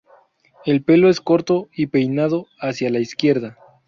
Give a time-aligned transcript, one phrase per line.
[0.65, 3.59] El pelo es corto y peinado hacia la izquierda.